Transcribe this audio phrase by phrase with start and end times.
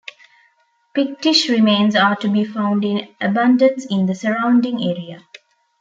[0.95, 5.23] Pictish remains are to be found in abundance in the surrounding area.